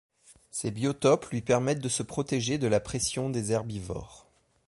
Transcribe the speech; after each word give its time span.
Ces 0.49 0.71
biotopes 0.71 1.27
lui 1.29 1.43
permettent 1.43 1.77
de 1.83 1.87
se 1.87 2.01
protéger 2.01 2.57
de 2.57 2.65
la 2.65 2.79
pression 2.79 3.29
des 3.29 3.51
herbivores. 3.51 4.25